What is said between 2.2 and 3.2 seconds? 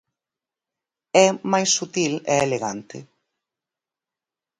e elegante.